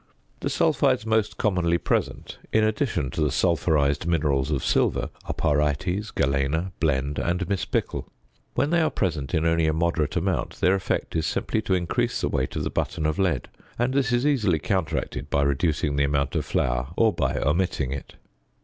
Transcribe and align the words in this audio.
The 0.39 0.49
sulphides 0.49 1.05
most 1.05 1.37
commonly 1.37 1.77
present, 1.77 2.39
in 2.51 2.63
addition 2.63 3.11
to 3.11 3.21
the 3.21 3.29
sulphurized 3.29 4.07
minerals 4.07 4.49
of 4.49 4.65
silver, 4.65 5.11
are 5.25 5.33
pyrites, 5.35 6.09
galena, 6.09 6.71
blende, 6.81 7.19
and 7.19 7.47
mispickel. 7.47 8.05
When 8.55 8.71
they 8.71 8.81
are 8.81 8.89
present 8.89 9.35
in 9.35 9.45
only 9.45 9.67
a 9.67 9.73
moderate 9.73 10.15
amount, 10.15 10.59
their 10.59 10.73
effect 10.73 11.15
is 11.15 11.27
simply 11.27 11.61
to 11.61 11.75
increase 11.75 12.19
the 12.19 12.29
weight 12.29 12.55
of 12.55 12.63
the 12.63 12.71
button 12.71 13.05
of 13.05 13.19
lead; 13.19 13.47
and 13.77 13.93
this 13.93 14.11
is 14.11 14.25
easily 14.25 14.57
counteracted 14.57 15.29
by 15.29 15.43
reducing 15.43 15.97
the 15.97 16.03
amount 16.03 16.35
of 16.35 16.45
flour, 16.45 16.87
or 16.97 17.13
by 17.13 17.35
omitting 17.37 17.91
it. 17.93 18.15